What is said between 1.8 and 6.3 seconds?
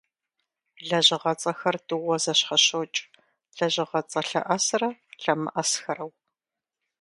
тӏууэ зэщхьэщокӏ- лэжьыгъэцӏэ лъэӏэсрэ лъэмыӏэсхэрэу.